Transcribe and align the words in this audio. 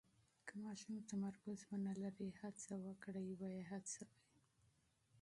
که 0.47 0.53
ماشوم 0.63 0.97
تمرکز 1.11 1.57
ونلري، 1.71 2.29
هڅه 2.41 2.73
وکړئ 2.85 3.27
یې 3.41 3.53
هڅوئ. 3.69 4.15